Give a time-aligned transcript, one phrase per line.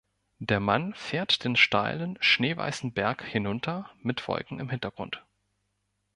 [0.39, 5.23] Der Mann fährt den steilen, schneeweißen Berg hinunter, mit Wolken im Hintergrund.